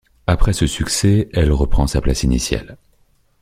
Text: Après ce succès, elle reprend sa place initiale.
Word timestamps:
Après 0.25 0.51
ce 0.51 0.65
succès, 0.65 1.29
elle 1.31 1.51
reprend 1.51 1.85
sa 1.85 2.01
place 2.01 2.23
initiale. 2.23 2.77